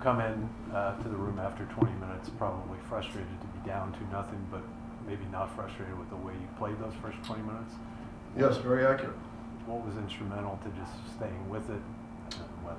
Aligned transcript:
come 0.00 0.20
in 0.20 0.48
uh, 0.74 0.96
to 1.02 1.08
the 1.08 1.16
room 1.16 1.38
after 1.38 1.64
20 1.64 1.92
minutes, 1.98 2.30
probably 2.38 2.78
frustrated 2.88 3.40
to 3.40 3.46
be 3.48 3.68
down 3.68 3.92
to 3.92 4.12
nothing, 4.12 4.44
but 4.50 4.62
maybe 5.06 5.24
not 5.32 5.54
frustrated 5.54 5.98
with 5.98 6.08
the 6.10 6.16
way 6.16 6.32
you 6.32 6.48
played 6.58 6.78
those 6.78 6.94
first 7.02 7.18
20 7.24 7.42
minutes. 7.42 7.74
Yes, 8.38 8.56
very 8.58 8.86
accurate. 8.86 9.16
What 9.66 9.84
was 9.84 9.96
instrumental 9.96 10.58
to 10.62 10.70
just 10.78 10.92
staying 11.16 11.48
with 11.48 11.68
it? 11.70 11.80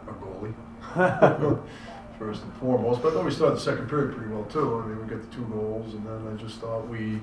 A 0.07 0.11
goalie, 0.13 0.53
first 2.19 2.43
and 2.43 2.53
foremost. 2.53 3.01
But 3.01 3.15
then 3.15 3.25
we 3.25 3.31
started 3.31 3.55
the 3.55 3.61
second 3.61 3.89
period 3.89 4.15
pretty 4.15 4.31
well 4.31 4.45
too. 4.45 4.81
I 4.83 4.87
mean, 4.87 5.01
we 5.01 5.07
got 5.07 5.21
the 5.21 5.35
two 5.35 5.45
goals, 5.45 5.95
and 5.95 6.05
then 6.05 6.27
I 6.31 6.39
just 6.39 6.59
thought 6.59 6.87
we 6.87 7.19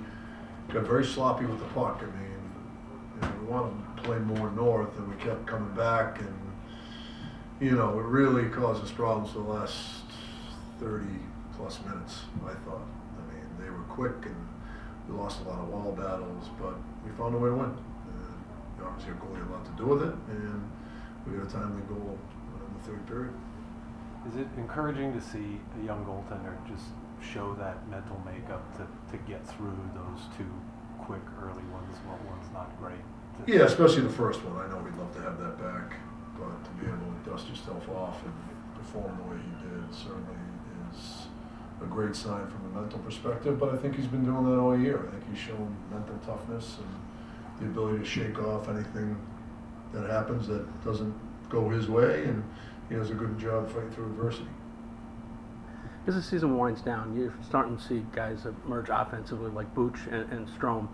got 0.73 0.83
very 0.85 1.05
sloppy 1.05 1.47
with 1.47 1.61
the 1.61 1.67
puck. 1.67 2.03
I 2.03 2.07
mean, 2.07 2.37
you 3.15 3.21
know, 3.23 3.35
we 3.41 3.47
wanted 3.47 3.97
to 3.97 4.03
play 4.03 4.19
more 4.19 4.51
north, 4.51 4.99
and 4.99 5.09
we 5.09 5.15
kept 5.23 5.47
coming 5.47 5.73
back, 5.75 6.19
and 6.21 6.46
you 7.61 7.73
know, 7.73 7.99
it 7.99 8.05
really 8.05 8.49
caused 8.51 8.83
us 8.83 8.91
problems 8.91 9.31
for 9.31 9.39
the 9.39 9.49
last 9.49 10.03
30 10.81 11.07
plus 11.57 11.81
minutes. 11.87 12.25
I 12.45 12.55
thought. 12.65 12.87
I 13.17 13.33
mean, 13.33 13.47
they 13.59 13.71
were 13.71 13.85
quick, 13.85 14.27
and 14.27 14.49
we 15.09 15.17
lost 15.17 15.41
a 15.41 15.49
lot 15.49 15.61
of 15.61 15.69
wall 15.69 15.93
battles, 15.93 16.51
but 16.61 16.75
we 17.05 17.11
found 17.13 17.35
a 17.35 17.39
way 17.39 17.49
to 17.49 17.57
win. 17.57 17.71
And 17.73 18.85
obviously, 18.85 19.15
our 19.15 19.19
goalie 19.19 19.39
had 19.39 19.49
a 19.49 19.53
lot 19.53 19.65
to 19.65 19.73
do 19.73 19.87
with 19.87 20.03
it, 20.03 20.15
and 20.29 20.71
we 21.27 21.39
got 21.39 21.47
a 21.47 21.51
timely 21.51 21.83
goal 21.89 22.19
uh, 22.19 22.67
in 22.67 22.75
the 22.77 22.83
third 22.85 23.07
period. 23.07 23.33
Is 24.29 24.37
it 24.37 24.49
encouraging 24.57 25.13
to 25.13 25.21
see 25.21 25.61
a 25.81 25.85
young 25.85 26.05
goaltender 26.05 26.55
just 26.69 26.85
show 27.23 27.55
that 27.55 27.89
mental 27.89 28.21
makeup 28.27 28.63
to, 28.77 28.87
to 29.13 29.23
get 29.25 29.47
through 29.47 29.79
those 29.95 30.21
two 30.37 30.51
quick 30.99 31.23
early 31.41 31.65
ones 31.73 31.97
while 32.05 32.19
one's 32.29 32.53
not 32.53 32.69
great? 32.81 33.01
Yeah, 33.47 33.65
especially 33.65 34.03
the 34.03 34.11
first 34.11 34.43
one. 34.45 34.57
I 34.57 34.69
know 34.69 34.83
we'd 34.83 34.97
love 34.97 35.15
to 35.15 35.23
have 35.23 35.39
that 35.39 35.59
back, 35.59 35.97
yourself 37.67 37.89
off 37.97 38.23
and 38.25 38.33
perform 38.75 39.17
the 39.17 39.31
way 39.31 39.37
he 39.37 39.69
did 39.69 39.95
certainly 39.95 40.37
is 40.95 41.27
a 41.83 41.87
great 41.87 42.15
sign 42.15 42.47
from 42.47 42.73
a 42.73 42.81
mental 42.81 42.99
perspective. 43.01 43.59
But 43.59 43.75
I 43.75 43.77
think 43.77 43.97
he's 43.97 44.07
been 44.07 44.25
doing 44.25 44.45
that 44.45 44.59
all 44.59 44.79
year. 44.79 45.07
I 45.07 45.11
think 45.11 45.29
he's 45.31 45.39
shown 45.39 45.77
mental 45.91 46.17
toughness 46.25 46.79
and 46.79 47.61
the 47.61 47.67
ability 47.67 47.99
to 47.99 48.05
shake 48.05 48.39
off 48.39 48.69
anything 48.69 49.17
that 49.93 50.09
happens 50.11 50.47
that 50.49 50.85
doesn't 50.85 51.15
go 51.49 51.69
his 51.69 51.89
way, 51.89 52.25
and 52.25 52.45
he 52.89 52.97
does 52.97 53.11
a 53.11 53.15
good 53.15 53.39
job 53.39 53.71
fighting 53.71 53.91
through 53.91 54.07
adversity. 54.07 54.49
As 56.07 56.15
the 56.15 56.23
season 56.23 56.57
winds 56.57 56.83
down, 56.83 57.17
you're 57.17 57.35
starting 57.47 57.77
to 57.77 57.83
see 57.83 58.05
guys 58.15 58.47
emerge 58.65 58.89
offensively 58.91 59.51
like 59.51 59.73
Booch 59.75 59.99
and, 60.11 60.31
and 60.31 60.49
Strome. 60.49 60.89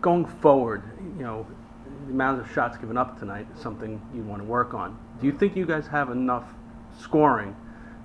Going 0.00 0.26
forward, 0.26 0.82
you 1.18 1.24
know, 1.24 1.46
the 2.06 2.12
amount 2.12 2.40
of 2.40 2.50
shots 2.52 2.76
given 2.78 2.96
up 2.96 3.18
tonight 3.18 3.46
is 3.54 3.60
something 3.60 4.00
you 4.14 4.22
want 4.22 4.40
to 4.40 4.46
work 4.46 4.74
on. 4.74 4.96
Do 5.20 5.26
you 5.26 5.32
think 5.32 5.56
you 5.56 5.66
guys 5.66 5.86
have 5.88 6.10
enough 6.10 6.44
scoring 6.98 7.54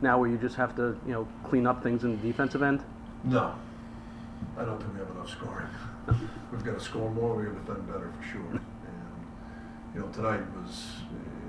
now 0.01 0.19
where 0.19 0.29
you 0.29 0.37
just 0.37 0.55
have 0.55 0.75
to, 0.75 0.97
you 1.05 1.13
know, 1.13 1.27
clean 1.43 1.67
up 1.67 1.83
things 1.83 2.03
in 2.03 2.19
the 2.19 2.27
defensive 2.27 2.63
end? 2.63 2.83
No, 3.23 3.53
I 4.57 4.65
don't 4.65 4.79
think 4.79 4.93
we 4.93 4.99
have 4.99 5.09
enough 5.11 5.29
scoring. 5.29 5.67
We've 6.51 6.63
got 6.63 6.79
to 6.79 6.83
score 6.83 7.11
more. 7.11 7.35
We 7.35 7.45
got 7.45 7.53
to 7.53 7.59
defend 7.59 7.87
better 7.87 8.11
for 8.19 8.27
sure. 8.27 8.61
And 9.93 9.95
you 9.95 10.01
know, 10.01 10.07
tonight 10.07 10.41
was 10.55 10.87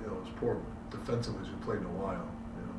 you 0.03 0.09
know, 0.09 0.17
it 0.17 0.21
was 0.21 0.33
poor 0.37 0.61
defensively 0.91 1.41
as 1.43 1.49
we 1.49 1.57
played 1.65 1.79
in 1.79 1.87
a 1.87 1.97
while. 1.97 2.29
You 2.59 2.67
know, 2.67 2.75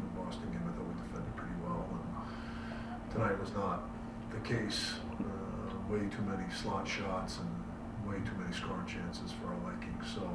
the 0.00 0.20
Boston 0.20 0.50
game 0.50 0.62
I 0.66 0.72
thought 0.72 0.88
we 0.88 0.94
defended 1.06 1.36
pretty 1.36 1.54
well, 1.62 1.86
and 1.92 3.12
tonight 3.12 3.38
was 3.38 3.52
not 3.52 3.84
the 4.30 4.40
case. 4.40 4.94
Uh, 5.20 5.92
way 5.92 6.00
too 6.08 6.22
many 6.22 6.44
slot 6.50 6.88
shots 6.88 7.38
and 7.38 7.48
way 8.12 8.18
too 8.24 8.36
many 8.38 8.52
scoring 8.52 8.86
chances 8.86 9.32
for 9.32 9.48
our 9.48 9.72
liking. 9.72 9.96
So, 10.14 10.28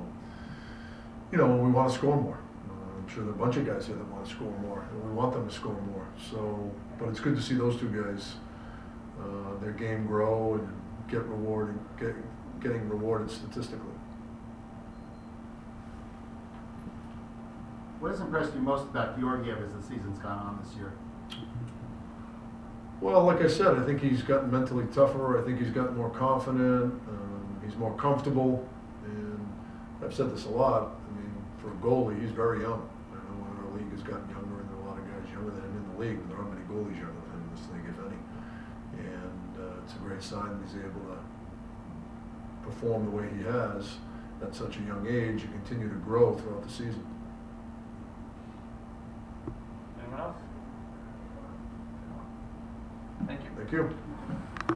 you 1.32 1.38
know, 1.38 1.56
we 1.56 1.70
want 1.70 1.92
to 1.92 1.96
score 1.96 2.20
more. 2.20 2.40
Uh, 2.70 2.98
I'm 2.98 3.08
sure 3.08 3.24
there 3.24 3.32
are 3.32 3.36
a 3.36 3.40
bunch 3.40 3.58
of 3.58 3.66
guys 3.66 3.86
here 3.86 3.96
that 3.96 4.08
want 4.08 4.26
to 4.26 4.32
score 4.32 4.52
more, 4.60 4.86
and 4.92 5.04
we 5.04 5.12
want 5.12 5.34
them 5.34 5.48
to 5.48 5.54
score 5.54 5.80
more. 5.92 6.08
So, 6.32 6.72
but 6.98 7.10
it's 7.10 7.20
good 7.20 7.36
to 7.36 7.42
see 7.42 7.56
those 7.56 7.80
two 7.80 7.90
guys, 7.90 8.36
uh, 9.20 9.60
their 9.62 9.74
game 9.74 10.08
grow 10.08 10.56
and 10.56 10.68
get 11.10 11.24
rewarded, 11.24 11.78
get, 12.00 12.16
getting 12.62 12.90
rewarded 12.90 13.30
statistically. 13.30 13.94
What 18.00 18.12
has 18.12 18.20
impressed 18.20 18.54
you 18.54 18.62
most 18.62 18.84
about 18.84 19.20
Georgiev 19.20 19.60
as 19.64 19.74
the 19.74 19.82
season's 19.82 20.20
gone 20.20 20.38
on 20.38 20.60
this 20.64 20.76
year? 20.76 20.94
Well, 23.02 23.24
like 23.24 23.42
I 23.42 23.48
said, 23.48 23.78
I 23.78 23.86
think 23.86 24.02
he's 24.02 24.24
gotten 24.24 24.52
mentally 24.52 24.86
tougher. 24.94 25.40
I 25.40 25.46
think 25.46 25.60
he's 25.60 25.70
gotten 25.70 25.96
more 25.98 26.10
confident. 26.10 26.94
Um, 27.08 27.27
he's 27.68 27.78
more 27.78 27.94
comfortable. 27.96 28.68
And 29.04 29.54
I've 30.04 30.14
said 30.14 30.34
this 30.34 30.46
a 30.46 30.50
lot. 30.50 30.96
I 31.08 31.20
mean, 31.20 31.32
for 31.60 31.70
a 31.72 31.76
goalie, 31.76 32.20
he's 32.22 32.32
very 32.32 32.62
young. 32.62 32.88
I 33.12 33.16
know 33.16 33.68
our 33.68 33.78
league 33.78 33.92
has 33.92 34.04
gotten 34.04 34.30
younger, 34.30 34.62
and 34.62 34.70
there 34.70 34.78
are 34.78 34.84
a 34.84 34.90
lot 34.90 34.98
of 34.98 35.06
guys 35.06 35.32
younger 35.32 35.52
than 35.52 35.62
him 35.62 35.78
in 35.78 35.94
the 35.94 36.00
league. 36.00 36.20
But 36.22 36.30
there 36.30 36.38
aren't 36.40 36.54
many 36.54 36.66
goalies 36.66 36.98
younger 36.98 37.22
than 37.28 37.32
him 37.36 37.44
in 37.44 37.52
this 37.56 37.66
league, 37.74 37.88
if 37.92 38.00
any. 38.00 38.20
And 39.04 39.52
uh, 39.60 39.84
it's 39.84 39.94
a 39.94 40.00
great 40.00 40.24
sign 40.24 40.50
that 40.58 40.64
he's 40.66 40.80
able 40.80 41.02
to 41.12 41.20
perform 42.64 43.06
the 43.06 43.12
way 43.12 43.28
he 43.36 43.44
has 43.44 43.98
at 44.42 44.54
such 44.54 44.78
a 44.78 44.82
young 44.82 45.06
age 45.08 45.44
and 45.44 45.52
continue 45.52 45.90
to 45.90 45.96
grow 45.96 46.36
throughout 46.36 46.64
the 46.64 46.70
season. 46.70 47.06
Anyone 50.00 50.20
else? 50.20 50.36
Thank 53.26 53.44
you. 53.44 53.50
Thank 53.58 53.72
you. 53.72 54.17